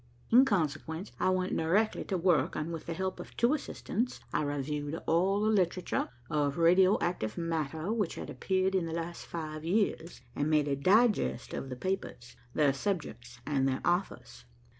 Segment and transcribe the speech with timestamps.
[0.31, 4.41] In consequence, I went directly to work, and with the help of two assistants, I
[4.41, 9.63] reviewed all the literature of radio active matter which had appeared in the last five
[9.63, 14.45] years, and made a digest of the papers, their subjects and their authors.